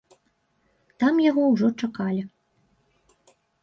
Там 1.03 1.13
яго 1.29 1.43
ўжо 1.53 1.67
чакалі. 1.83 2.23